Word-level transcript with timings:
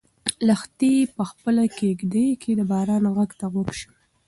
لښتې 0.47 0.93
په 1.15 1.23
خپله 1.29 1.63
کيږدۍ 1.79 2.27
کې 2.41 2.51
د 2.55 2.61
باران 2.71 3.03
غږ 3.15 3.31
ته 3.39 3.45
غوږ 3.53 3.69
شو. 3.79 3.91